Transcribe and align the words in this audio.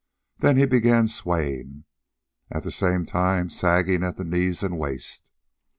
Then 0.39 0.57
he 0.57 0.65
began 0.65 1.07
swaying, 1.07 1.83
at 2.49 2.63
the 2.63 2.71
same 2.71 3.05
time 3.05 3.51
sagging 3.51 4.03
at 4.03 4.17
the 4.17 4.23
knees 4.25 4.63
and 4.63 4.79
waist. 4.79 5.29